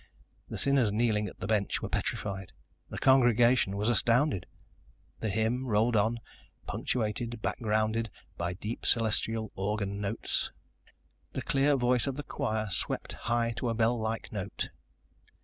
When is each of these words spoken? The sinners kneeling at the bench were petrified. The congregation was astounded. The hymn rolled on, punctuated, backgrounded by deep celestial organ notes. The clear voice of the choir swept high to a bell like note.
The 0.49 0.57
sinners 0.57 0.91
kneeling 0.91 1.27
at 1.27 1.39
the 1.39 1.45
bench 1.45 1.79
were 1.79 1.87
petrified. 1.87 2.53
The 2.89 2.97
congregation 2.97 3.77
was 3.77 3.87
astounded. 3.87 4.47
The 5.19 5.29
hymn 5.29 5.67
rolled 5.67 5.95
on, 5.95 6.19
punctuated, 6.65 7.39
backgrounded 7.43 8.09
by 8.35 8.55
deep 8.55 8.83
celestial 8.83 9.51
organ 9.53 9.99
notes. 10.01 10.51
The 11.33 11.43
clear 11.43 11.75
voice 11.75 12.07
of 12.07 12.15
the 12.15 12.23
choir 12.23 12.67
swept 12.71 13.13
high 13.13 13.51
to 13.57 13.69
a 13.69 13.75
bell 13.75 13.95
like 13.99 14.31
note. 14.31 14.69